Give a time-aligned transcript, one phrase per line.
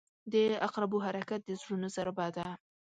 [0.33, 0.35] •د
[0.65, 2.47] عقربو حرکت د زړونو ضربه ده.